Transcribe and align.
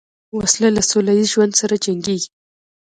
وسله 0.37 0.69
له 0.75 0.81
سولهییز 0.91 1.27
ژوند 1.33 1.53
سره 1.61 1.75
جنګیږي 1.85 2.29